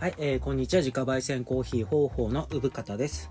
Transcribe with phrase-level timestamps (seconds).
[0.00, 0.78] はい、えー、こんにちは。
[0.78, 3.28] 自家焙煎コーヒー方法の産方です。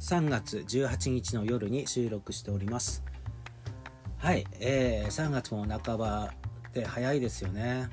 [0.00, 3.04] 3月18日の夜に収録しております。
[4.16, 6.32] はい、えー、3月も半ば
[6.72, 7.90] で早いですよね。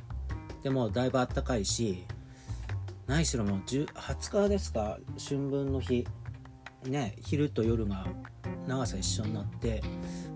[0.64, 2.06] でもだいぶ暖かいし、
[3.08, 6.08] 何しろもう20日ですか、春分の日。
[6.86, 8.08] ね、昼と夜が
[8.66, 9.84] 長さ一緒になって、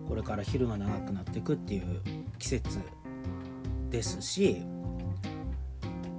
[0.09, 2.01] これから昼が長くなっていくっていう
[2.37, 2.79] 季節
[3.89, 4.65] ですし、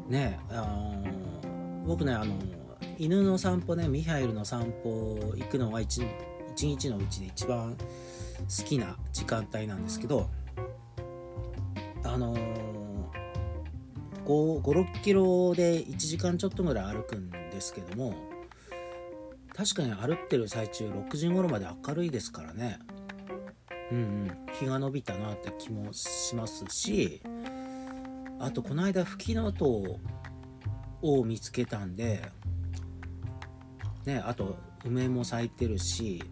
[0.09, 0.98] ね、あ
[1.89, 2.37] 僕ねあの
[2.99, 6.03] 犬の散歩ねミハイルの散歩行くのが一
[6.61, 10.29] 日のうちで一番好きな時間帯なんですけど
[12.05, 12.37] あの
[14.27, 18.15] 56キロで1時間ちょっとぐらい歩くんですけども
[19.57, 22.79] 確かに歩ってる最中6時頃まで明るいですからね。
[23.91, 24.39] うんうん。
[24.53, 27.23] 日が伸びたなって気もしますし
[28.39, 29.99] あとこの間吹きの音
[31.03, 32.23] を見つけたんで、
[34.05, 36.23] ね、あと梅も咲いてるし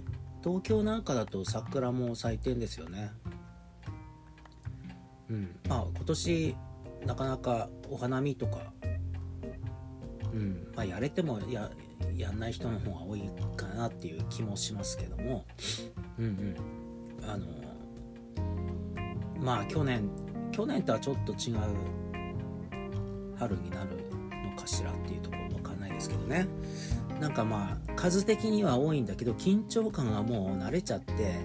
[0.43, 3.11] 東京なんかだと桜も咲いてんですよね。
[5.29, 5.59] うん。
[5.69, 6.57] まあ今年
[7.05, 8.73] なかなかお花見とか、
[10.33, 10.69] うん。
[10.75, 11.71] まあ、やれてもや
[12.17, 15.45] やんない人の方が多いかなっていう気もしますけども。
[16.19, 16.57] うんうん。
[17.29, 17.47] あの
[19.41, 20.09] まあ去年
[20.53, 21.59] 去年とはちょっと違う
[23.37, 23.91] 春になる
[24.45, 26.47] のかしらっていうところわかんないですけどね。
[27.21, 31.37] なんかまあ数的には多いんだけど緊張感がもう慣れちゃって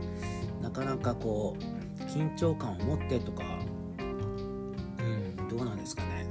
[0.61, 3.43] なかなかこう緊張感を持ってとか
[4.99, 6.27] うんどうなんですかね。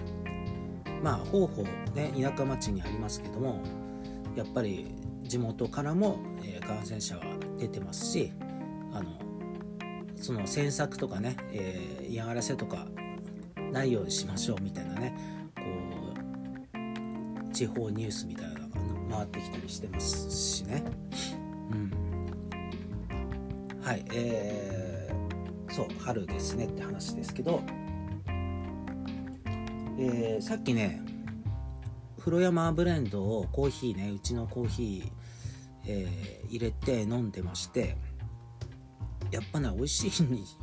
[1.02, 1.62] まあ方法
[1.94, 3.62] ね田舎町にありますけども
[4.36, 7.22] やっぱり地元からも、えー、感染者は
[7.58, 8.32] 出てますし
[8.92, 9.18] あの
[10.16, 12.86] その詮索とかね、えー、嫌がらせとか
[13.72, 15.14] ないようにしましょうみたいなね
[17.52, 18.68] 地方ニュースみたいなの
[19.08, 20.84] が回ってきたりしてますしね。
[21.70, 21.90] うん。
[23.82, 27.62] はい、えー、そう、春ですねって話ですけど、
[29.98, 31.02] えー、さっきね、
[32.18, 35.10] 風呂山ブレンドをコーヒーね、うちのコーヒー、
[35.86, 37.96] えー、入れて飲んでまして、
[39.30, 40.10] やっぱね、美味しい、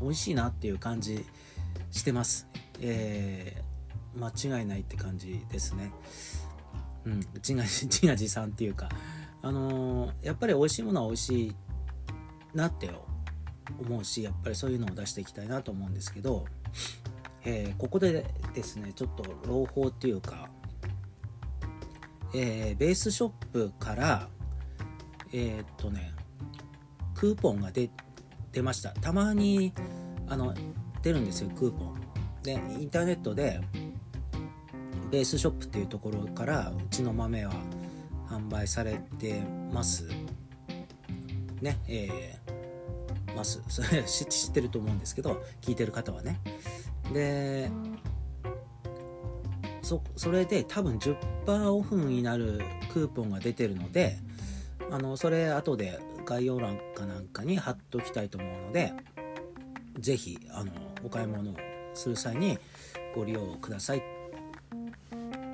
[0.02, 1.26] 美味しいなっていう感じ
[1.92, 2.48] してます。
[2.80, 5.92] えー、間違いないって感じですね。
[7.08, 8.90] うん、自画自自賛っていうか、
[9.42, 11.56] あのー、やっぱり美味しいものは美味しい
[12.54, 12.90] なって
[13.80, 16.46] 思うしやっぱりそういうのを出していきたいなと思うんですけど、
[17.46, 20.50] えー、ここでですねちょっと朗報っていうか、
[22.36, 24.28] えー、ベースショップから
[25.32, 26.12] えー、っとね
[27.16, 27.90] クーポンが出
[28.52, 28.90] 出ました。
[28.90, 29.74] たまに
[30.28, 30.54] あの
[31.04, 32.02] 出るんですよクーポン。
[32.44, 33.62] でインターネットで
[35.10, 37.54] ベースショップっていうところからうちの豆は
[38.30, 39.42] 販売されて
[39.72, 40.08] ます。
[41.62, 43.62] ねえー、ます。
[43.70, 46.40] それ知ってると思うんですけど聞いてる方はね。
[47.14, 47.72] で
[49.82, 52.60] そそれで多分10%オフになる
[52.92, 54.18] クーポンが出てるので
[54.92, 58.92] あのそれ後で概要欄かなんかに貼っときたいと思うので
[59.98, 60.74] 是非あの
[61.06, 61.56] お買い物
[61.94, 62.60] する際に
[63.16, 64.17] ご利用ください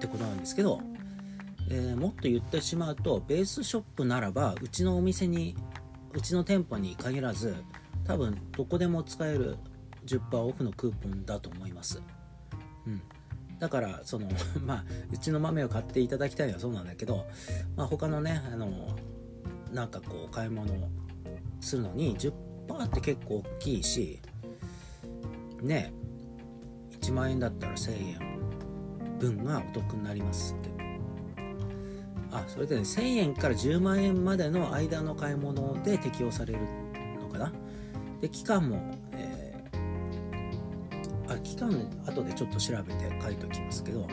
[0.04, 0.82] ってことなんですけど、
[1.70, 5.56] えー、もっと言ってしまうとベースショップならばうちのお店に
[6.14, 7.56] うちの店舗に限らず
[8.04, 9.58] 多分どこでも使える
[10.06, 12.02] 10%オフのクーポンだと思います。
[12.86, 13.02] うん、
[13.60, 14.28] だからその
[14.66, 17.26] まあうちの豆を買っていただきたいのはそうなんだけど、
[17.78, 18.98] まあ、他のねあの
[19.72, 20.68] なんかこう買い物
[21.62, 22.34] するのに10%
[22.84, 24.20] って結構大きいし
[25.62, 25.94] ね
[27.00, 28.33] 1万円だったら1000円
[29.32, 30.74] 分がお得になりますって。
[32.32, 36.60] あそれでね1000円から10万円までの間の買い物で適用される
[37.22, 37.52] のかな？
[38.22, 41.70] で期間も、えー、あ期間
[42.06, 44.08] 後でちょっと調べて書いておきますけど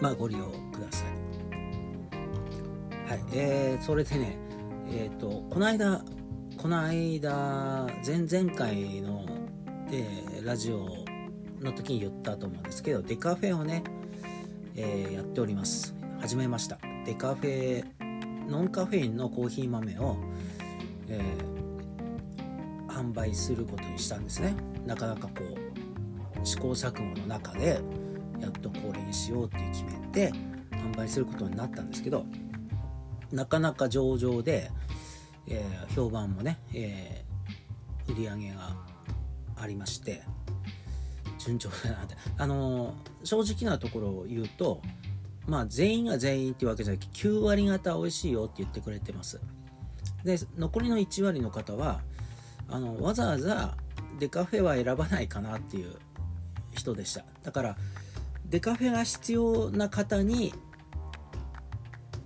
[0.00, 1.08] まあご利用ください。
[3.10, 4.38] はいえー、それでね
[4.90, 6.04] えっ、ー、とこの間
[6.56, 9.26] この間前々回の、
[9.90, 10.88] えー、ラジオ
[11.60, 13.82] の時に言ったと思うんですけどデカフェをね
[14.80, 15.92] えー、やっております。
[16.20, 16.78] 始めました。
[17.04, 17.84] デカフェ
[18.48, 20.16] ノンカフェインのコーヒー豆を、
[21.08, 24.54] えー、販売することにしたんですね。
[24.86, 25.32] なかなかこ
[26.40, 27.80] う試行錯誤の中で
[28.38, 30.32] やっとこれにしようって決めて
[30.70, 32.24] 販売することになったんですけど
[33.32, 34.70] なかなか上々で、
[35.48, 38.76] えー、評判もね、えー、売り上げが
[39.56, 40.22] ありまして
[41.36, 42.14] 順調だなって。
[42.36, 44.80] あの正直なところを言うと
[45.46, 49.40] まあ全員が全員っていうわけじゃなくて9割方美味しいよって言ってくれてます。
[50.24, 52.00] で残りの1割の方は
[52.68, 53.76] あのわざわざ
[54.18, 55.94] デカフェは選ばないかなっていう
[56.74, 57.24] 人でした。
[57.42, 57.76] だから
[58.46, 60.52] デカフェが必要な方に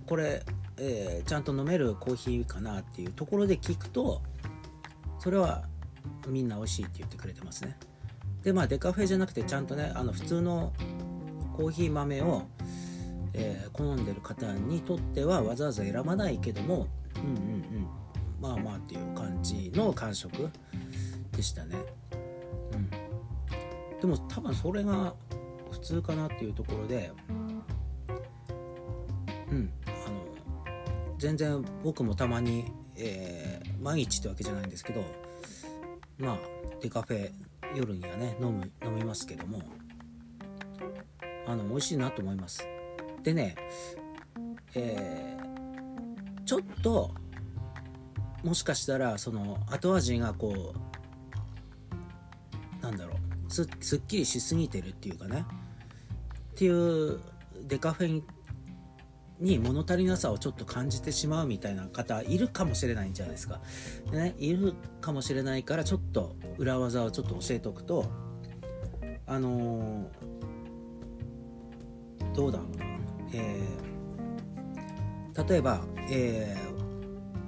[0.05, 0.43] これ、
[0.77, 4.21] えー、ちゃんと飲めるコーヒーかなっていうところで聞くと
[5.19, 5.63] それは
[6.27, 7.77] みんな美味しいって言ってくれてますね。
[8.43, 10.73] でまあデカフェじゃなくてちゃんとねあの普通の
[11.55, 12.43] コーヒー豆を、
[13.33, 17.87] えー、好んでる方にとってはわざわざ選ばないけどもうんうんうん
[18.41, 20.49] まあまあっていう感じの感触
[21.31, 21.77] でしたね。
[22.73, 22.89] うん。
[24.01, 25.13] でも多分それが
[25.71, 27.09] 普通かなっていうところで
[29.49, 32.65] うんあの全然僕もたまに、
[32.97, 35.05] えー、毎日ってわけじゃないんですけど
[36.17, 36.37] まあ
[36.81, 37.31] デカフェ
[37.75, 39.61] 夜にはね飲む飲みますけども
[41.45, 42.67] あの美味しいなと思います。
[43.23, 43.55] でね
[44.75, 47.11] えー、ちょっと
[48.43, 50.73] もしかしたらその後味がこ
[52.81, 55.45] うなんだろうすっきりしすぎてるっていうかね
[56.51, 57.19] っていう
[57.65, 58.23] デカフェン
[59.39, 63.61] に物足りなさをちょっと感じてしまうみたいな方いるかもしれないんじゃないですか。
[64.11, 68.05] でね、いるかもしれないからちょっと裏技をちょっと教えておくと
[69.25, 72.85] あのー、どうだろうな、
[73.33, 76.57] えー、例えば、え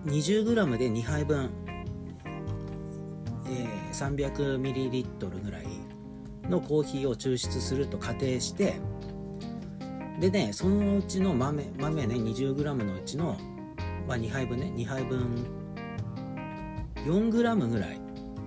[0.06, 1.50] ー、20g で2杯分、
[3.48, 5.68] えー、300ml ぐらい
[6.50, 8.80] のコーヒーを抽出すると仮定して
[10.20, 13.38] でねそのうちの豆豆ね 20g のうちの、
[14.08, 15.46] まあ、2杯分ね2杯分
[17.06, 18.00] 4g ぐらい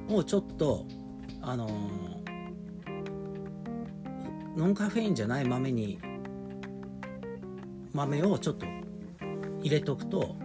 [0.09, 0.87] をちょっと
[1.43, 1.73] あのー、
[4.56, 5.99] ノンカフェインじゃない豆に
[7.93, 8.67] 豆をちょっと
[9.61, 10.37] 入れとくと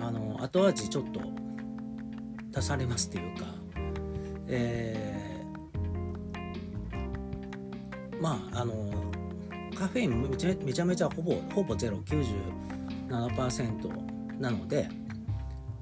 [0.00, 1.20] あの後味ちょっと
[2.58, 3.46] 足されますっていうか
[4.48, 9.05] えー、まああの
[9.78, 14.88] カフェインめちゃめちゃめちゃほぼほぼゼロ97%なので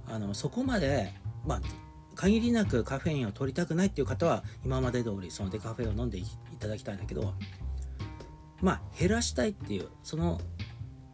[0.07, 1.13] あのそこまで
[1.47, 1.61] まあ
[2.15, 6.25] 限りなくカフェインを取りたくないっていう方は今まで通りそのデカフェを飲んでい
[6.59, 7.35] ただきたいんだけど
[8.61, 10.41] まあ減らしたいっていうその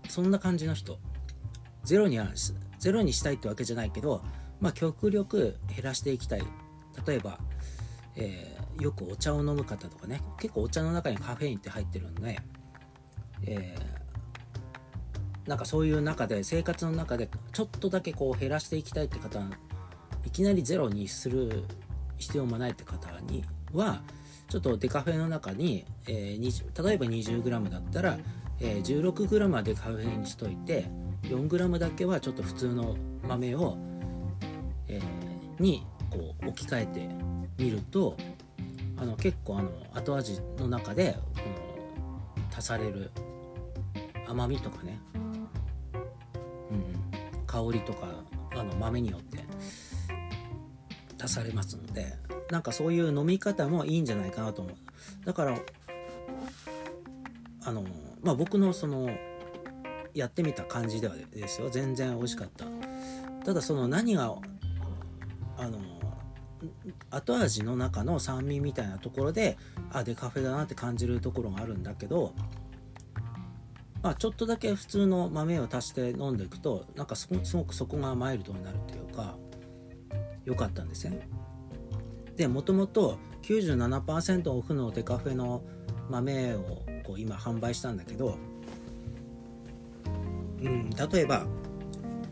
[0.08, 0.98] そんな感じの人
[1.84, 2.28] ゼロには
[2.78, 4.22] ゼロにしたいってわけじゃないけど
[4.60, 6.42] まあ極力減らしていきたい。
[7.06, 7.38] 例えば、
[8.16, 12.40] えー、よくお茶を飲む方とかね結構お茶の中にカフェインって入ってるんで
[13.46, 19.40] えー、なんかそういう中で生活の中でちょっとだけこう減らしていきたいって方
[20.24, 21.64] いきなりゼロにする
[22.18, 24.02] 必要もないって方には
[24.48, 28.18] ちょっとデカフェの中に、えー、例えば 20g だったら、
[28.60, 30.86] えー、16g はデカフェにしといて
[31.22, 32.96] 4g だけはちょっと普通の
[33.26, 33.78] 豆を、
[34.88, 37.08] えー、にこう置き換えて
[37.58, 38.16] みると
[38.96, 41.40] あの結構あの後味の中でこ
[42.40, 43.10] の足される
[44.30, 45.00] 甘みとかね、
[46.70, 48.06] うん、香りとか
[48.52, 49.44] あの豆によって
[51.22, 52.14] 足されますので
[52.50, 54.74] なんかそういう飲み方もいいんじゃないかなと思う。
[55.24, 55.58] だから
[57.64, 57.84] あの
[58.22, 59.10] まあ僕のその
[60.14, 61.70] やってみた感じではですよ。
[61.70, 62.64] 全然美味しかった。
[63.44, 64.34] ただその何が
[65.56, 65.78] あの
[67.10, 69.56] 後味の中の酸味みたいなところで
[69.92, 72.34] あデカフェだなって感じるところがあるんだけど
[74.02, 79.36] まあ、ちょっとだけ普通の豆を足して飲んでいくとなんかすごくそこがマイルドになるというか
[80.44, 81.28] 良かったんですね。
[82.36, 85.62] でもともと97%オフのデカフェの
[86.08, 88.38] 豆をこう今販売したんだけど、
[90.62, 91.46] うん、例えば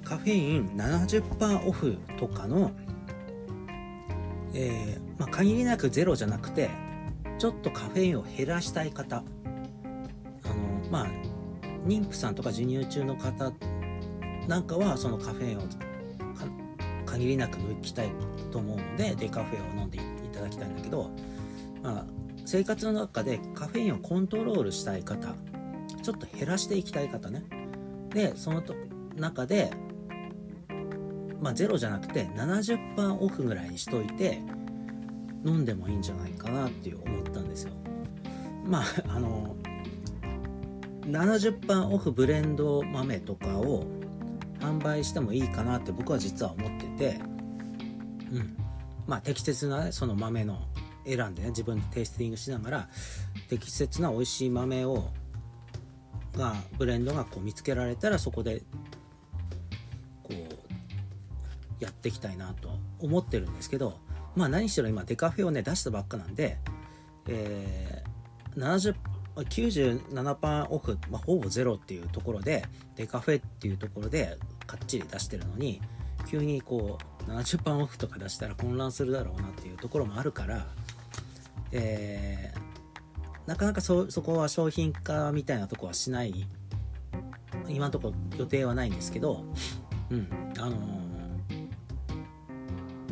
[0.04, 2.72] カフェイン70%オフとかの、
[4.54, 6.70] えーまあ、限りなくゼロじゃなくて
[7.38, 9.18] ちょっとカフェインを減らしたい方。
[9.18, 11.27] あのまあ
[11.88, 13.52] 妊婦さんとか授乳中の方
[14.46, 15.62] なんかはそのカフェインを
[17.06, 18.12] 限りなく抜きたい
[18.50, 20.00] と思うのでデカフェを飲んでい
[20.32, 21.10] ただきたいんだけど、
[21.82, 22.06] まあ、
[22.44, 25.34] 生活の中でカフェインをコントロールしたい方
[26.02, 27.44] ちょっと減らしていきたい方ね。
[28.10, 28.74] でそのと
[29.16, 29.70] 中で、
[31.40, 34.40] まあ、ゼロじゃなくて70%オフぐらいにしといて
[35.44, 37.72] 飲んでもいいんじゃないかなっていう思ったんですよ。
[38.64, 38.84] まあ
[41.08, 43.84] 70%オフブレンド豆とかを
[44.60, 47.20] 販売してもいいかなって僕は実は思ってて、
[48.30, 48.56] うん、
[49.06, 50.68] まあ適切な、ね、その豆の
[51.06, 52.88] 選んでね自分でテイスティングしながら
[53.48, 55.10] 適切な美味しい豆を
[56.36, 58.62] がブレンドがこう見つけられたらそこで
[60.22, 60.34] こう
[61.82, 63.98] やっていきたいなと思ってるんですけど。
[64.38, 66.58] まあ何しろ今デカフェをね出したばっかなんで、
[67.26, 68.58] えー、
[69.42, 72.64] 97%オフ、まあ、ほぼゼロっていうところで
[72.96, 75.80] デカフェっていうところでかっちり出してるのに
[76.28, 80.66] 急にこう70%オフとか出したら混乱するだろうなっていうところもあるから、
[81.72, 86.46] えー、なかなかそそこは商品化みたいなとこはしない
[87.68, 89.44] 今のところ予定はないんですけど、
[90.10, 90.28] うん
[90.58, 90.74] あのー、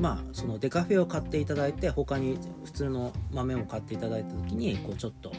[0.00, 5.32] まあそのデカフェを買っていただいて他に普通の豆を買っていただいた時にこうちょっと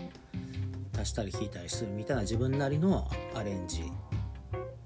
[0.98, 3.84] 足したり引いたりするみたいな自分なりのアレンジ。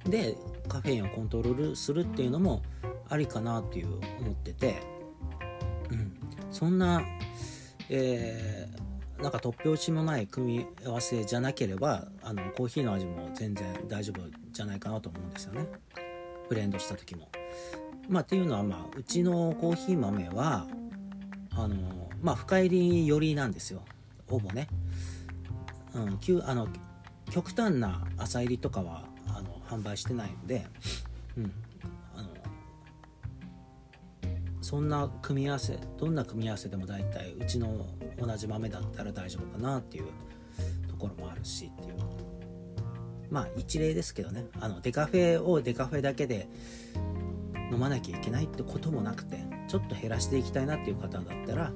[0.06, 0.36] で
[0.68, 2.64] カフェインをコントロールするっていうのも
[3.10, 4.82] ありかなっていう思ってて、
[5.90, 6.14] うん、
[6.50, 7.04] そんな、
[7.90, 15.68] えー、なんか突拍子もない組み合わせじゃなければあのコーヒーの味も全然大丈夫じゃないかなと思うんですよね。
[16.50, 17.30] ブレンドした時も。
[18.10, 20.68] まあ、っていうのは、まあ、うちのコーヒー豆は
[21.52, 23.84] あのまあ深入り寄りなんですよ。
[24.28, 24.68] ほぼね。
[25.94, 26.68] うん、あの
[27.30, 30.66] 極端な朝入りとかはあの販売してないので、
[31.38, 31.54] うん、
[32.16, 32.30] あの
[34.62, 37.86] そんな組み合わせどんな組み合わせでも大体うちの
[38.18, 40.06] 同じ豆だったら大丈夫かなっていう
[40.88, 41.96] ところもあるしっていう。
[43.30, 44.46] まあ一例ですけどね。
[44.60, 46.50] あのデカフェをデカフェだけで
[47.72, 49.38] 飲まなきゃいけないってこともなくて
[49.70, 51.72] ちょっと減らしていきたいなっていう方だったら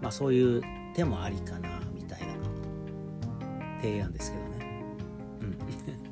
[0.00, 0.62] まあそういう
[0.94, 1.83] 手もありかな。
[3.84, 4.84] 提案ですけどね。
[5.42, 5.58] うん。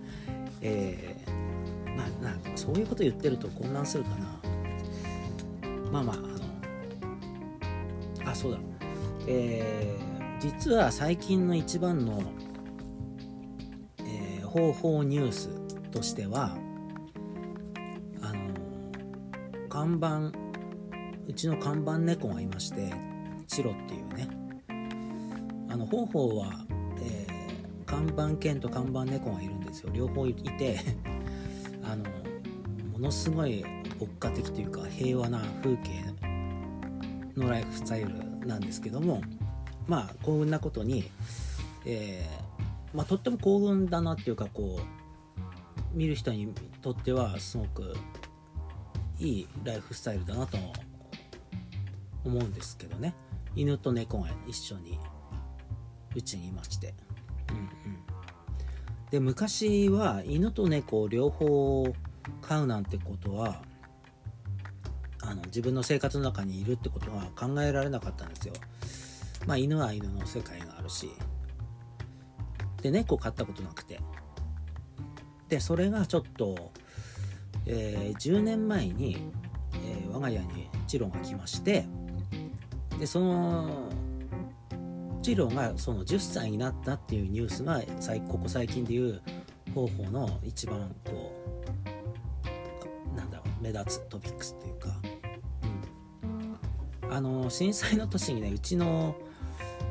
[0.60, 4.40] えー、まあ、なそういうこと言ってると混乱するかな。
[5.90, 6.18] まあまあ、あ
[8.24, 8.58] の、あ、そうだ。
[9.26, 12.22] えー、実は最近の一番の、
[14.00, 15.48] えー、方法ニュース
[15.90, 16.58] としては、
[18.20, 20.30] あの、看板、
[21.26, 22.92] うちの看板猫がいまして、
[23.46, 24.28] チロっていうね。
[25.70, 26.66] あの、方法は、
[27.00, 27.31] え
[27.92, 29.90] 看板犬と看板猫がいるんですよ。
[29.92, 30.80] 両方いて
[31.84, 32.08] あの
[32.90, 33.62] ものすごい
[34.00, 36.02] 牧歌的というか平和な風景
[37.36, 39.20] のライフスタイルなんですけども
[39.86, 41.10] まあ幸運なことに、
[41.84, 47.94] えー、まあ、とっても幸運だなっていうかこう見る人にとってはすごく
[49.18, 50.56] いいライフスタイルだなと
[52.24, 53.14] 思うんですけどね。
[53.54, 54.98] 犬と猫が一緒に
[56.16, 56.94] うちにいまして。
[59.10, 61.84] で昔は犬と猫を両方
[62.40, 63.62] 飼うなんてことは
[65.22, 68.54] あの自分の生活の中にいるってことは考えられなかったんですよ。
[69.46, 71.10] まあ犬は犬の世界があるし。
[72.82, 74.00] で猫飼ったことなくて。
[75.48, 76.72] でそれがちょっと、
[77.66, 79.18] えー、10年前に、
[79.74, 81.84] えー、我が家にチロが来まして。
[82.98, 83.90] でその
[85.22, 87.80] チロがその10歳になったっていうニュースが
[88.28, 89.20] ここ最近でいう
[89.72, 91.32] 方法の一番こ
[93.14, 94.88] うなんだろう目立つトピックスっていうか、
[97.04, 99.14] うん、あの震災の年にねうちの、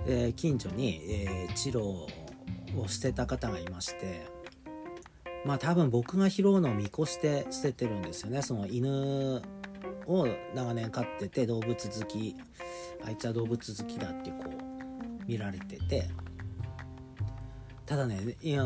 [0.05, 2.07] えー、近所に、えー、チロを
[2.87, 4.27] 捨てた方がいまして
[5.45, 8.43] まあ多分僕が拾うのを見越して捨ててるんですよね。
[8.43, 9.41] その犬
[10.05, 12.35] を長年飼ってて動物好き。
[13.03, 14.60] あいつは動物好きだっていうこう
[15.31, 16.09] 見られてて。
[17.85, 18.65] ただねいや、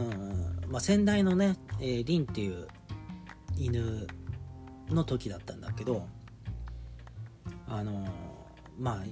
[0.68, 2.68] まあ、先代のね、えー、リンっていう
[3.58, 4.06] 犬
[4.90, 6.06] の時だったんだけど
[7.68, 8.06] あの
[8.78, 9.04] まあ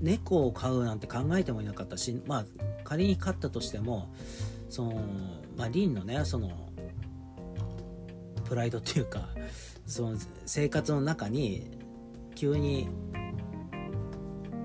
[0.00, 2.44] 猫を飼うなんて考えてもいなかったしまあ
[2.82, 4.12] 仮に飼ったとしても
[4.68, 5.04] その
[5.56, 6.50] まあリンのねその
[8.44, 9.28] プライドっていうか
[9.86, 11.70] その生活の中に
[12.34, 12.88] 急に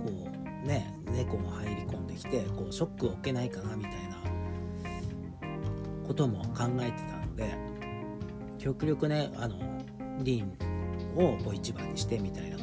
[0.03, 0.31] こ
[0.63, 1.76] うね猫も入り
[2.17, 4.17] きてこうショックを受けないかなみたいな
[6.05, 7.53] ことも考えてたので
[8.57, 9.59] 極力ねあの
[10.23, 10.51] リン
[11.15, 12.57] をこう一番にしてみたいな。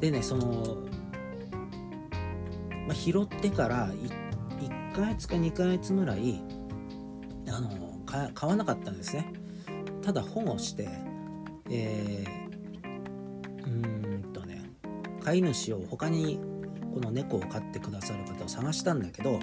[0.00, 0.76] でねその、
[2.86, 6.42] まあ、拾ってから1ヶ月か2ヶ月ぐらい
[7.48, 7.70] あの
[8.34, 9.32] 買わなかったんですね。
[10.02, 10.88] ただ保護して
[11.70, 14.62] えー、うんとね
[15.22, 16.38] 飼い主を他に
[16.94, 19.40] この猫を飼ってくださる方を探したんだけど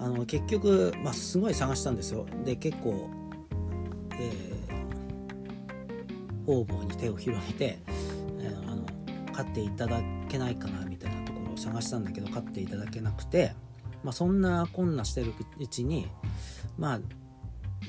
[0.00, 2.24] あの結局、まあ、すごい探したんですよ。
[2.44, 3.10] で結構、
[4.12, 7.78] えー、方々に手を広げて、
[8.40, 8.86] えー、あの
[9.32, 13.52] 飼っていただけないかなみたいなところを探したんだけど飼っていただけなくて
[14.04, 16.08] まあ、そんなこんなしてるうちに
[16.78, 17.00] まあ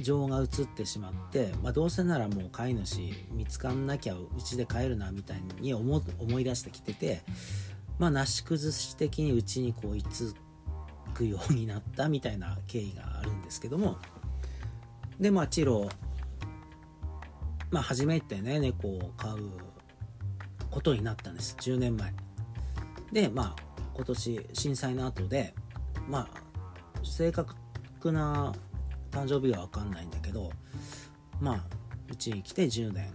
[0.02, 7.22] 情が移ってしまって、まあ、どうせならもう飼い主見つかんなきゃうちで飼えるなみたいに思思い出してきてて、
[8.00, 10.34] まあ、なし崩し的にうちにこう居つ
[11.14, 13.98] くようになったみたいな経緯があるんですけども。
[15.20, 15.90] でまあチロ
[17.72, 19.52] まあ初めてね猫を飼う
[20.72, 21.58] ことになったんです。
[21.60, 22.14] 10年前。
[23.12, 23.56] でまあ
[23.94, 25.54] 今年震災の後で
[26.08, 27.54] まあ正確
[28.06, 28.54] な
[29.12, 30.52] 誕生日は分かんないんだけど
[31.42, 31.66] まあ
[32.10, 33.14] うちに来て10年。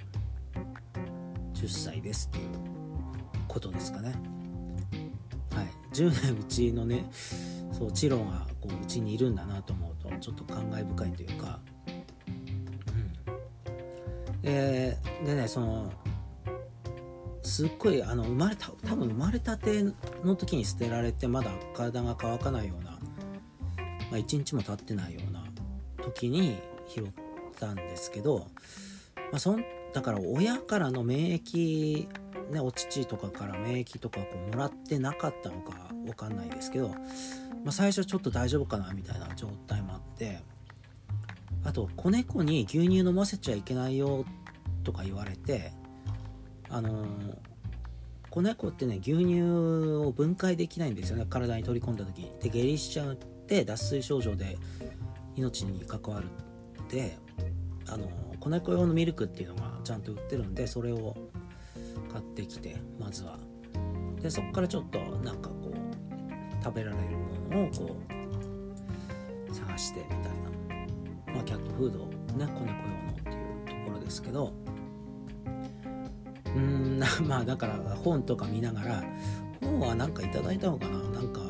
[1.55, 2.49] 10歳ですっていう
[3.49, 4.34] ことですかね。
[5.95, 7.09] 10年うちのね
[7.73, 11.61] そうチロがこううちにいるんだなと思うとちょっと感慨深いというか。
[13.27, 14.43] うん。
[14.43, 15.93] ででねその
[17.43, 19.85] すっごいあの生まれた多分生まれたて
[20.25, 22.99] の時に捨てられてまだ体が乾かないような、ま
[24.13, 25.45] あ、1日も経ってないような
[26.03, 26.59] 時に
[26.89, 27.07] 拾っ
[27.61, 28.47] たんですけど、
[29.31, 32.09] まあ、そんだから親からの免疫、
[32.51, 35.73] ね、お乳とかから免疫とかこうもらってなかったのか
[36.05, 36.97] 分かんないですけど、ま
[37.69, 40.41] あ、最初ちょっと大丈夫かなみたいな状態もあって
[41.65, 44.25] あと子猫に牛乳飲ませちゃいけないよ
[44.83, 45.73] とか言われて
[46.69, 47.07] あのー、
[48.31, 51.27] 子猫ってね牛乳を分解できないんですよね。
[51.29, 54.59] 体に取り込んだ時で下痢しちゃって脱水症状で
[55.37, 56.29] 命に関わる
[56.91, 57.17] で
[57.87, 58.09] あの
[58.41, 61.17] 子猫用のミルクっていうのがちゃんと売ってるんでそれを
[62.15, 63.39] 買ってきてまずは。
[64.23, 67.03] でそこからちょっとなんかこう食べられる
[67.51, 67.97] ものをこ
[69.51, 70.21] う探してみたい
[71.27, 71.35] な。
[71.35, 72.71] まあキャットフードをね子猫用の
[73.11, 74.53] っていうところですけど。
[76.55, 79.03] うんまあだから本とか見ながら
[79.61, 80.99] 本は何かいただいたのかな。
[80.99, 81.41] なんか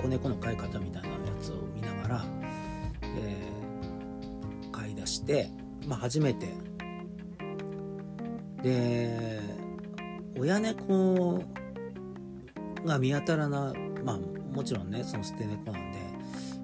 [0.00, 2.24] 子猫の飼い方みたいなやつを見ながら、
[3.02, 5.50] えー、飼い出して、
[5.88, 6.46] まあ、初めて
[8.68, 9.40] で
[10.38, 11.42] 親猫
[12.84, 13.72] が見当たらな
[14.04, 14.18] まあ
[14.54, 15.98] もちろんねその捨て猫なんで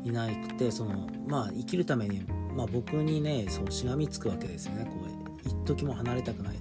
[0.05, 2.21] いなくてそのまあ生きるために、
[2.55, 4.85] まあ、僕にねそうしがみつくわけですよね。
[4.85, 6.57] こう一時も離れたくない、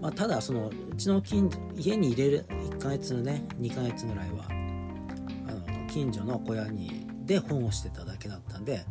[0.00, 8.84] まあ、ただそのうちの近家に入れる1ヶ月ね2ヶ月ぐらいはあの近所の小屋にで本をしてただけだったんで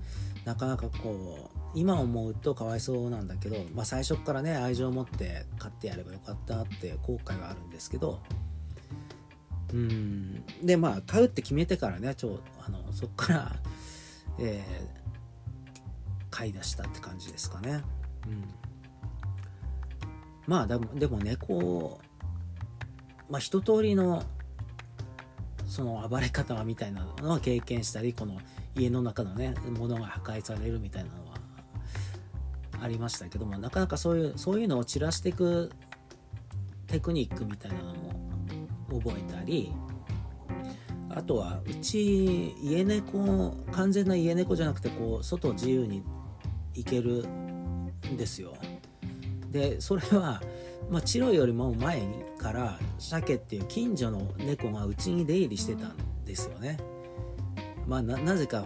[0.45, 8.21] なかなかこう今思うとかわいそうなんだけど、まあ、最初からね愛情を持って買ってやればよかったって後悔はあるんですけど
[9.73, 13.55] うんでまあ買うって決めてからねちょあのそっから、
[14.39, 17.81] えー、買い出したって感じですかね。
[18.27, 18.43] うん、
[20.45, 21.99] まあでもでも猫
[23.29, 24.23] まあ一通りの
[25.67, 28.39] その暴れ方みたいなのは経験したりこの
[28.75, 31.11] 家の中のねものが破壊されるみたいな
[32.81, 35.71] ありましたけどもなかなかそういうそういうのを散らしていく
[36.87, 39.71] テクニックみたいなのも覚えたり
[41.09, 46.03] あとはうち家猫完全な家猫じゃなくてこう外自由に
[46.73, 48.55] 行けるんですよ
[49.51, 50.41] でそれは
[50.91, 52.01] まあ、チロよりも前
[52.37, 56.77] から鮭っていう近所の猫がうちに出入りしてたんですよね。
[57.87, 58.65] まあ、なぜか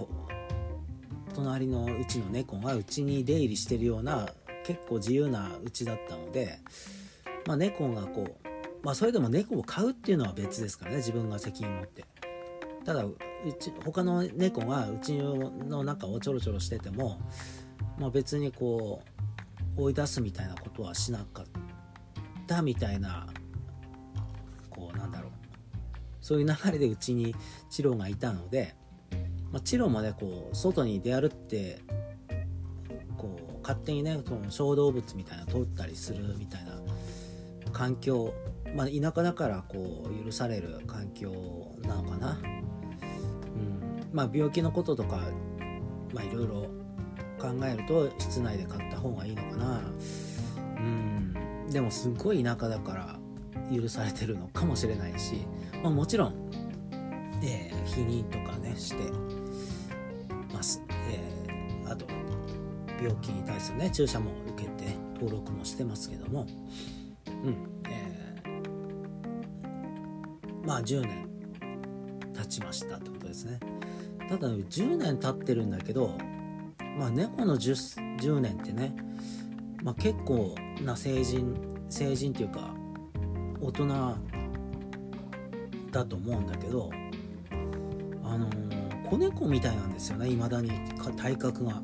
[1.36, 4.30] 隣のうちの猫がうちに出入りしてるような
[4.64, 6.60] 結構自由なうちだったので、
[7.46, 8.48] まあ、猫がこう、
[8.82, 12.06] まあ、それでも猫を飼うっていうのは別ですからね自分が責任持って。
[12.86, 13.18] ただう
[13.60, 17.20] ち他の猫がうちの中をちょろちょろしてても、
[18.00, 19.02] まあ、別にこ
[19.76, 21.46] う追い出すみたいなことはしなかっ
[22.48, 22.62] た。
[22.62, 23.26] みたいな
[24.70, 25.32] こうなんだろう
[26.22, 27.36] そういう流れでうちに
[27.72, 28.76] チロがいたので、
[29.56, 31.80] まあ、チロもねこう外に出歩って
[33.18, 36.74] こう勝手にねその小動物みたいな通ったりするみたいな
[37.72, 38.34] 環境
[38.76, 41.32] まあ、田舎だからこう許される環境
[41.84, 44.10] なのかな、うん。
[44.12, 45.22] まあ、病気のこととか
[46.14, 46.68] まあいろいろ
[47.40, 49.82] 考えると室内で買った方がいいのかな。
[50.78, 51.70] うん。
[51.70, 53.20] でもすっごい田舎だから
[53.74, 55.48] 許されてるのかもしれないし、
[55.82, 56.52] まあ、もちろん、
[57.44, 58.98] えー、否認とかねして
[60.56, 62.06] ます、えー、あと
[63.02, 66.48] 病気に対するね注射も受けて登録もしてますけども。
[67.44, 67.56] うん
[67.88, 71.28] えー、まあ10年
[72.34, 73.60] 経ちましたってことですね。
[74.28, 76.18] ただ10年経ってるんだけど
[76.98, 78.96] まあ猫の 10, 10年ってね
[79.86, 81.56] まあ、結構な成人
[81.90, 82.74] 成人っていうか
[83.62, 84.18] 大人
[85.92, 86.90] だと思うんだけど
[88.24, 88.85] あのー、
[89.18, 90.72] 猫みたいなんですよね未だに。
[91.18, 91.82] 体格が。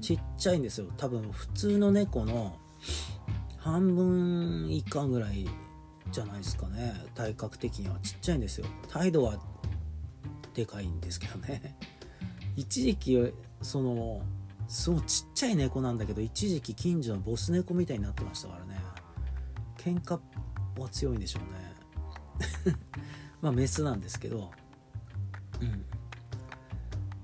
[0.00, 0.86] ちっちゃいんですよ。
[0.96, 2.56] 多分普通の猫の
[3.58, 5.48] 半分以下ぐらい
[6.12, 6.94] じゃないですかね。
[7.14, 7.98] 体格的には。
[8.00, 8.66] ちっちゃいんですよ。
[8.88, 9.38] 態度は
[10.54, 11.76] でかいんですけどね。
[12.54, 14.22] 一時期その
[14.68, 18.80] すごいちっちゃい猫なんだけど一時期近所のボス猫みたいになってましたからね。
[19.78, 20.18] 喧嘩
[20.78, 22.76] は強いんでしょうね。
[23.42, 24.50] まあメスなんですけど。
[25.60, 25.95] うん。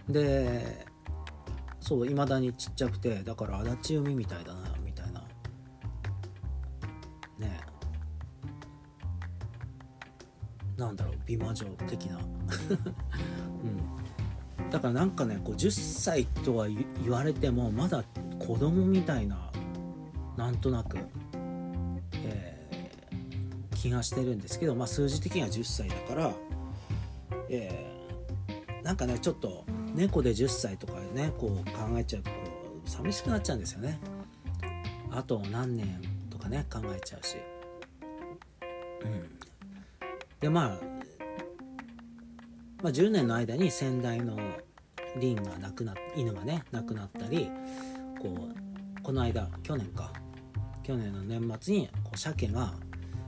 [0.09, 0.87] で
[1.81, 5.21] そういまだにちっちゃくてだから足立海みたいだなみたいな。
[7.39, 7.61] ね
[10.77, 12.19] なんだろう美魔女的な。
[14.59, 14.71] うん。
[14.71, 18.05] だからなんかねこう10歳とは言われてもまだ
[18.39, 19.51] 子供みたいな
[20.37, 20.99] なんとなく、
[22.25, 26.33] えー、気がしてるんですけど、まあ、数字的には10歳だから、
[27.51, 32.37] えー、なんかねちょっと猫で10歳とかでねこう考えちゃうとこ
[32.85, 34.01] う寂しくなっちゃうんですよね。
[35.11, 36.01] あと何年
[36.31, 37.37] とかね考えちゃうし。
[39.03, 39.39] うん。
[40.41, 40.79] でまあ
[42.83, 44.37] まあ、10年の間に先代の
[45.21, 47.49] リンが亡くな犬がね亡くなったり
[48.21, 50.13] こうこの間去年か。
[50.83, 52.75] 去年の年末にこう鮭が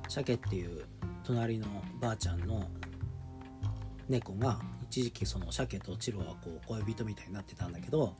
[0.09, 0.85] 鮭っていう
[1.23, 1.67] 隣の
[2.01, 2.69] ばあちゃんの
[4.09, 4.61] 猫が
[4.95, 8.15] 一時期その鮭とチロはこう恋人みたいになってたんだけど、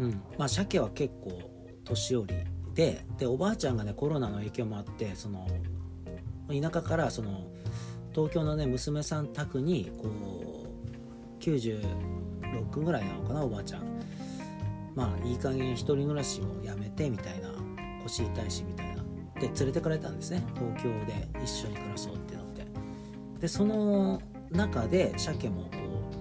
[0.00, 0.20] うん。
[0.36, 1.40] まあ、鮭は結構
[1.84, 2.34] 年寄り
[2.74, 5.46] ででおばあちゃんがねコロナの影響もあってその
[6.48, 7.46] 田舎からその
[8.12, 10.66] 東京のね娘さん宅にこ
[11.38, 13.82] う96ぐらいなのかなおばあちゃん。
[14.96, 17.50] まあいい加減一人暮らしをやめてみたいな
[18.02, 19.04] 腰痛いしみたいな。
[19.40, 20.42] で連れてかれたんですね。
[20.54, 22.66] 東京で一緒に暮らそうってなって。
[23.38, 25.68] でその中で鮭もこ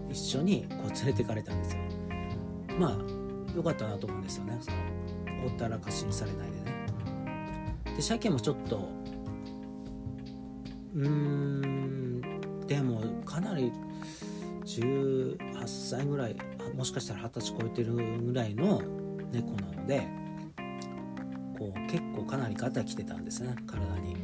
[0.10, 1.82] う一緒にこう連れてかれたんですよ。
[2.80, 4.58] まあよかったなと思うんですよね。
[4.60, 4.78] その
[5.50, 6.86] ほったらかしにされないでね。
[7.96, 8.90] で鮭もちょっと
[10.94, 12.22] うーん
[12.68, 13.72] でもかなり
[14.66, 16.36] 18歳ぐらい
[16.76, 18.82] もしかしたら二十歳超えてるぐらいの
[19.32, 20.08] 猫なので
[21.58, 24.16] こう結構かなりガタきてたんですね体に。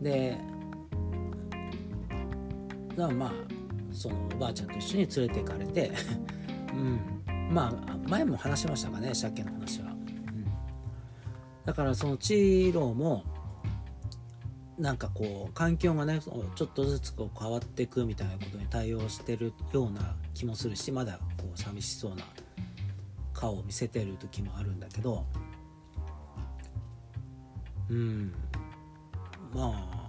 [0.00, 0.38] で
[2.96, 3.32] だからまあ
[3.92, 5.92] そのおばあちゃんと一緒に連れて行かれて
[6.74, 7.14] うん。
[7.50, 10.46] まあ前も話しましたかね鮭の話は、うん、
[11.64, 13.22] だからそのチーローも
[14.78, 22.24] なんかこう環境がねちょっとずつこう変わっていくみたいなことに対応してるような気もするしまだこう寂しそうな
[23.32, 25.24] 顔を見せてる時もあるんだけど
[27.88, 28.32] うん。
[29.52, 30.03] まあ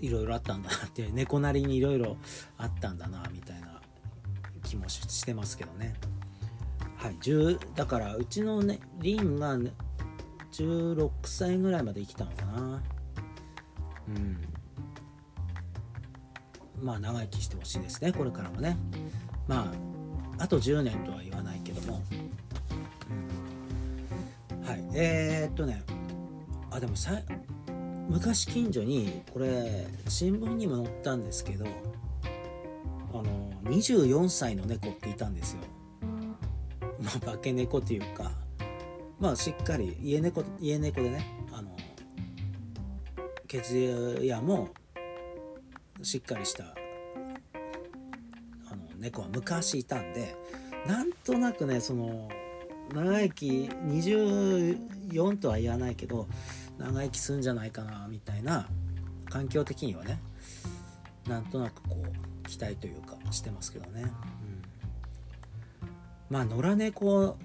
[0.00, 2.16] いろいろあったんだなって 猫なりにいろいろ
[2.56, 3.80] あったんだなみたいな
[4.64, 5.94] 気もしてますけどね。
[6.96, 9.72] はい10だからうちのねリンが、ね、
[10.52, 12.82] 16歳ぐらいまで生きたのかな。
[14.08, 14.38] うん。
[16.80, 18.76] まあ長生きしてほしいですねこれからもね。
[19.46, 19.72] ま
[20.38, 22.02] ああと10年とは言わないけども、
[24.50, 25.84] うん、はいえー、っとね。
[26.70, 27.20] あでもさ
[28.08, 31.66] 昔近所にこれ新聞にも載ったんですけど
[33.12, 33.24] あの
[33.64, 35.58] 24歳の猫っていたんですよ。
[37.00, 38.32] まあ化け猫っていうか
[39.20, 41.76] まあしっかり家猫家猫でねあの
[43.46, 44.70] 血やも
[46.02, 46.68] しっかりしたあ
[48.74, 50.34] の猫は昔いたんで
[50.86, 52.28] なんとなくねその
[52.94, 56.26] 長生き24とは言わないけど
[56.78, 58.68] 長生きするんじゃないかなみたいな
[59.28, 60.20] 環境的にはね
[61.28, 64.12] なんとなくこう期待というかしてますけどね、うん、
[66.30, 67.36] まあ野良猫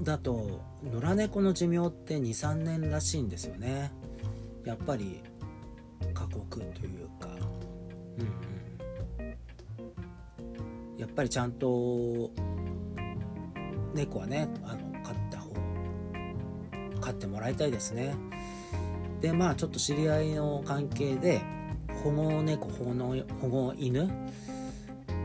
[0.00, 3.92] だと野良猫の寿命って23年らしいんですよね。
[4.64, 5.20] やっぱり
[6.14, 7.28] 過酷というか、
[9.18, 9.28] うんう
[10.96, 12.30] ん、やっぱりちゃんと
[13.94, 14.81] 猫はねあの
[17.02, 18.14] 飼ってもらいたいですね。
[19.20, 21.42] でまあちょっと知り合いの関係で
[22.02, 24.10] 保護猫保護保護犬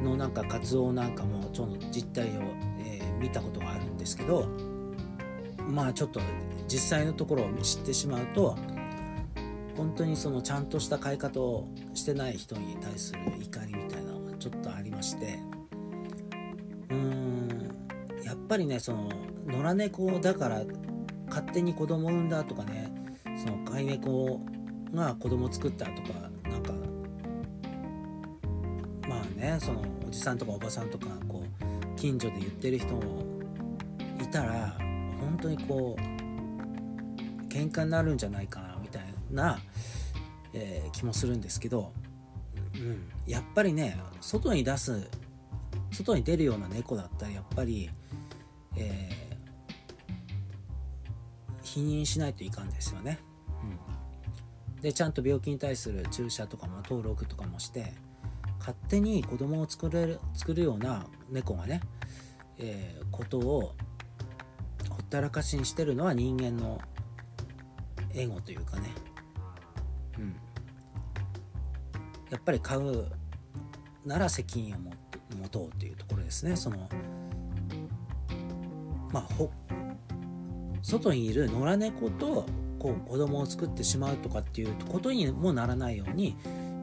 [0.03, 2.41] のなんか活動なんかもちょっと実態を、
[2.79, 4.47] えー、見たことがあるんですけど
[5.67, 6.21] まあちょっと
[6.67, 8.55] 実際のところを知ってしまうと
[9.75, 15.39] 本当にそのちゃんとした飼い方をしてない人に対する怒りみたいなのがちょっとありまして
[16.89, 19.09] うーんやっぱりねその
[19.45, 20.61] 野良猫だから
[21.27, 22.91] 勝手に子供産んだとかね
[23.37, 24.41] その飼い猫
[24.93, 26.13] が子供作ったとか
[26.49, 26.73] なんか
[29.07, 33.23] まあねそのおじさんとかおばさんとかこう近所で言ってる人も
[34.21, 34.75] いたら
[35.19, 36.17] 本当にこう
[37.47, 39.59] 喧嘩になるんじゃないかなみたいな、
[40.53, 41.91] えー、気もするんですけど、
[42.75, 45.09] うん、やっぱりね外に出す
[45.91, 47.89] 外に出るような猫だったらやっぱり、
[48.75, 49.26] えー、
[51.67, 53.19] 否認しないといかんですよね。
[54.75, 57.93] うん、でちゃんと病気に対する注射とかも登録とかもして
[58.59, 61.81] 勝手に子供を作れる作るような猫がね、
[62.57, 63.75] えー、ことを
[64.89, 66.79] ほったらかしにしてるのは人間の
[68.13, 68.89] エゴというかね、
[70.17, 70.35] うん、
[72.29, 73.11] やっぱり飼う
[74.05, 74.77] なら責任を
[75.35, 76.55] 持とうというところですね。
[76.55, 76.89] その
[79.11, 79.51] まあほ
[80.87, 82.45] 外にいる野良猫と
[82.79, 86.37] こう子供を作ってしまうとかっていうことにもならないように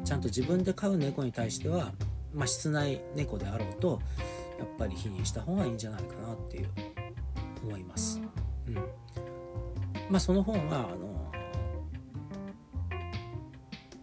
[0.05, 1.93] ちゃんと自分で飼う猫に対しては、
[2.35, 4.03] まあ、室内猫であろうと
[4.59, 6.69] やっぱり否認した方がいいんじゃないかなっていう
[7.63, 8.21] 思います。
[8.69, 10.63] うん、まあその方があ
[10.97, 11.33] の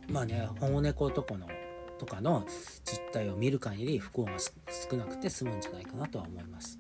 [0.10, 1.48] まあね保護猫とかの
[2.00, 2.44] とかの
[2.84, 6.80] 実態を見る限り不幸が少なくて済むんじゃないかなとは思います。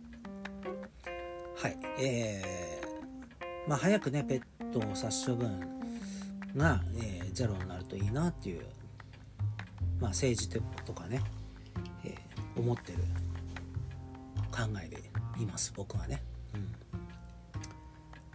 [1.55, 2.70] はいえー、
[3.67, 5.59] まあ早くねペットを殺処分
[6.55, 8.61] が、えー、ゼロになるといいなっていう
[10.01, 10.49] まあ、政治
[10.83, 11.21] とかね、
[12.03, 12.97] えー、思ってる
[14.51, 14.97] 考えで
[15.41, 16.21] います僕はね。
[16.55, 16.71] うん、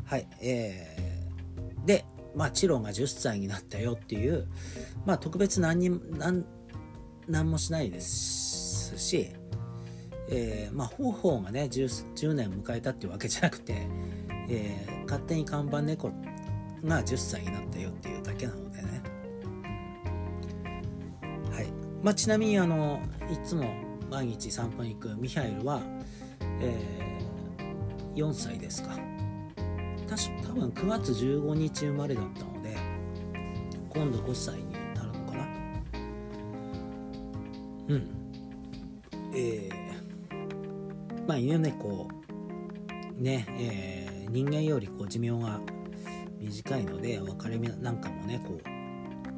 [0.07, 4.47] はいえー、でまあチロが10歳になったよっていう
[5.05, 6.47] まあ特別何に何
[7.29, 9.33] 何もしないですし、
[10.31, 13.89] えー、まあ方法がね 10, 10年迎えたっていうわけじゃなくて、
[14.49, 16.13] えー、勝手に看板猫
[16.85, 19.03] が10歳になったよっていうだけなのでね。
[21.51, 21.67] はい。
[22.03, 23.65] まあ、ちなみにあのいつも
[24.11, 25.81] 毎日散歩に行くミハエルは、
[26.61, 28.91] えー、4歳ですか。
[30.09, 32.77] 確多分9月15日生まれだったので
[33.91, 35.47] 今度5歳になるのかな。
[37.89, 38.11] うん。
[39.35, 42.09] えー、まあ犬猫
[43.19, 45.61] ねえー、人間よりこう寿命が
[46.39, 48.77] 短いので別れ目なんかもねこう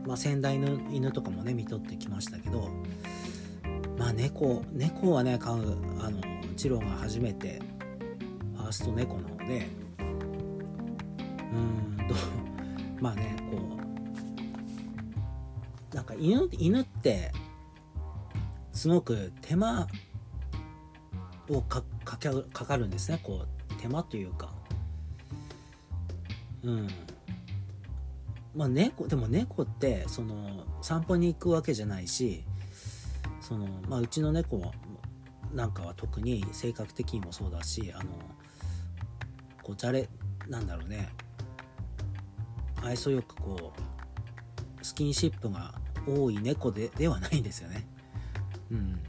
[0.07, 2.71] まあ、先代の犬とかもね見とってきましたけど
[3.99, 6.23] まあ猫猫はね飼うあの
[6.57, 7.61] チロが初めて
[8.57, 9.67] ファースト猫なので
[11.53, 12.15] うんと
[13.01, 13.79] まあねこ
[15.93, 17.31] うなんか犬犬って
[18.73, 19.89] すごく手間
[21.51, 23.21] をかかかかるんですね。
[23.23, 24.48] こう手間というか
[26.69, 26.89] うん。
[28.55, 32.45] まあ猫でも猫ってその散歩に行くわけじゃないし
[33.41, 34.73] その、まあ、うちの猫
[35.55, 38.11] なんかは特に性格的にもそうだしあの
[39.63, 40.09] こうじゃれ
[40.49, 41.09] なんだろうね。
[42.83, 43.73] 愛想よくこ
[44.81, 45.75] うスキンシップが
[46.07, 47.87] 多い猫でではないんですよね。
[48.71, 49.01] うん、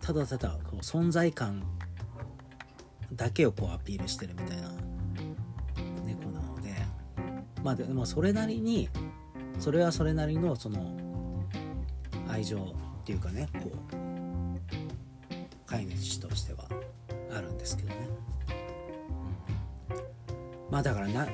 [0.00, 1.62] ただただこう存在感
[3.12, 4.85] だけをこうアピールしてるみたいな
[7.66, 8.88] まあでもそれなりに
[9.58, 10.96] それはそれなりのその
[12.28, 13.96] 愛情っていうかねこう
[15.66, 16.68] 飼い主としては
[17.36, 17.96] あるんですけどね、
[19.90, 21.26] うん、まあだからな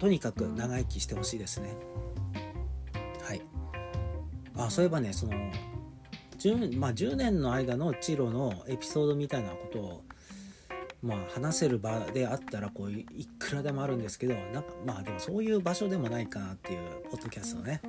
[0.00, 1.74] とにかく長生きしてほしいですね。
[3.22, 3.42] はい。
[4.56, 5.32] あそういえばねその
[6.38, 10.05] 10,、まあ、10年の間のチロのエピソードみたいなことを
[11.06, 13.04] まあ、話せる場であったらこうい
[13.38, 17.80] くらでもあるんですけどなんかまあでもそういう場所でもないかなっていうポッドキャストね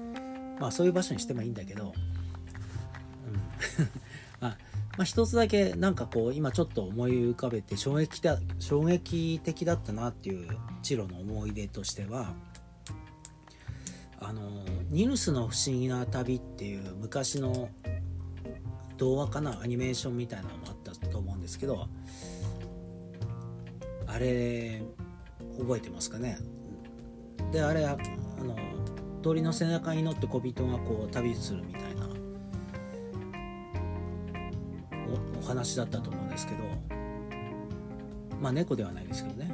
[0.60, 1.92] まあそういう場所にしてもいいんだけど、うん。
[4.40, 4.58] まあ、
[4.98, 10.48] まあ一つだけなんかこう今ちょっと思い浮かべて衝撃だ衝撃的だったなっていう
[10.82, 12.34] チロの思い出としては
[14.20, 17.70] あのニルスの不思議な旅っていう昔の
[18.98, 21.88] 童話かなアニメーションみたいなのもあったと思うんですけど
[24.18, 24.82] あれ
[25.60, 26.40] 覚えてますかね？
[27.52, 27.96] であれあ
[28.44, 28.56] の
[29.22, 32.10] 鳥の背中に乗って小人がこう旅するみたいな
[35.40, 36.64] お話だったと思うんですけど。
[38.42, 39.52] まあ猫ではないですけどね。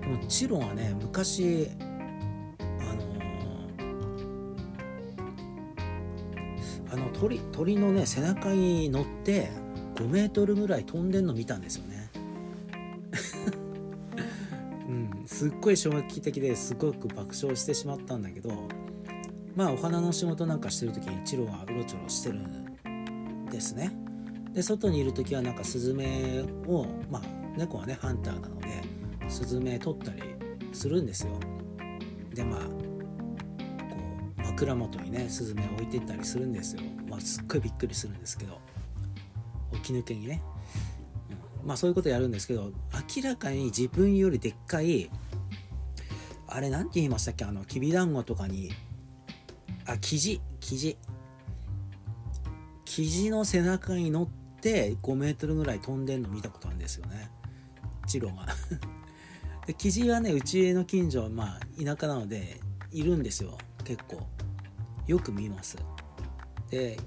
[0.00, 1.68] でもチロはね昔
[2.80, 3.02] あの
[6.92, 9.50] あの鳥鳥のね背中に乗って
[9.96, 11.89] 5メートルぐらい飛んでんの見たんですよね。
[15.40, 18.68] すっごい衝撃的ですごく爆笑してしまったんだけど
[19.56, 23.90] まあお花の仕事なんかしてる時にチロはうろちょろしてるんですね。
[24.52, 27.22] で外にいる時はなんかスズメをまあ
[27.56, 28.68] 猫はねハンターなので
[29.30, 30.20] スズメ取ったり
[30.74, 31.32] するんですよ。
[32.34, 32.66] でまあこ
[34.36, 36.82] う枕元にねスズメ置いてったりするんですよ。
[37.08, 38.58] まあすっごいびっくりするんですけど。
[39.72, 40.42] 起き抜けにね、
[41.64, 42.72] まあそういうことやるんですけど
[43.16, 45.08] 明らかに自分よりでっかい
[46.52, 47.44] あれ何て言いましたっけ？
[47.44, 48.72] あのきびだんごとかに
[49.86, 50.40] あ生地？
[50.60, 50.98] 生地。
[52.84, 54.28] 生地の背中に乗っ
[54.60, 57.30] て5メートルぐらい飛んでんの見たことあるんですよね。
[58.06, 58.46] チロが。
[59.66, 62.60] で生地はねうちの近所まあ田舎なので
[62.90, 63.56] いるんですよ。
[63.84, 64.26] 結構。
[65.06, 65.76] よく見ます。
[66.68, 66.98] で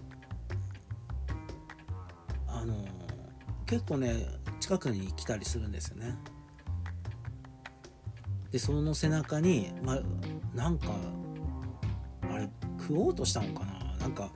[2.48, 2.86] あの
[3.66, 4.26] 結構ね
[4.60, 6.16] 近くに来たりするんですよね。
[8.54, 10.00] でその背中に、まあ、
[10.56, 10.90] なんか
[12.32, 12.48] あれ
[12.80, 13.74] 食おうとしたのかな？
[14.00, 14.30] なんか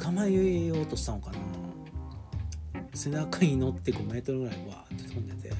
[0.00, 1.38] 捕まえようとしたのかな？
[2.92, 5.56] 背中に乗って5メートルぐらいわーって飛んでて、うん、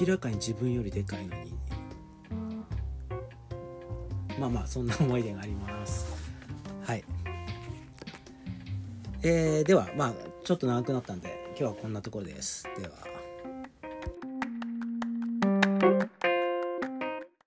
[0.00, 1.52] 明らかに自分よりでかいのに。
[4.40, 6.06] まあまあそんな思い出があります。
[6.84, 7.04] はい。
[9.22, 12.66] えー、ではまあちょっと長くなったんで今日はこんなところです。
[12.80, 13.11] では。